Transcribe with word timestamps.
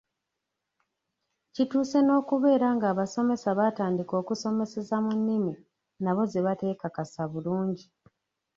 Kituuse 1.53 1.99
n’okubeera 2.03 2.67
ng’abasomesa 2.77 3.49
baatandika 3.59 4.13
okusomeseza 4.21 4.95
mu 5.05 5.11
nnimi 5.19 5.53
nabo 6.03 6.23
ze 6.31 6.39
bateekakasa 6.45 7.21
bulungi. 7.31 7.85